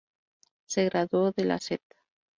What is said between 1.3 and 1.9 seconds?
de la St.